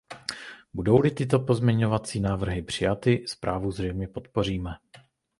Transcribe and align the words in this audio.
Budou-li 0.73 1.11
tyto 1.11 1.39
pozměňovací 1.39 2.19
návrhy 2.19 2.61
přijaty, 2.61 3.23
zprávu 3.27 3.71
zřejmě 3.71 4.07
podpoříme. 4.07 4.71